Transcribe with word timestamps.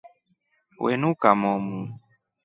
We 0.83 0.91
nuka 1.01 1.29
momu. 1.41 1.79